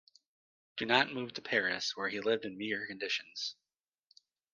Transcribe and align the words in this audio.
Dunant 0.77 1.13
moved 1.13 1.35
to 1.35 1.43
Paris, 1.43 1.95
where 1.95 2.09
he 2.09 2.21
lived 2.21 2.43
in 2.43 2.57
meager 2.57 2.87
conditions. 2.87 3.55